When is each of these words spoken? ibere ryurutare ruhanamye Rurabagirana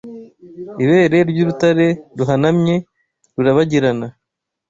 ibere 0.83 1.17
ryurutare 1.29 1.87
ruhanamye 2.17 2.75
Rurabagirana 3.35 4.07